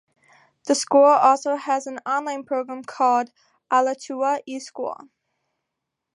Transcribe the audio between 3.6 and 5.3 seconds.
Alachua eSchool.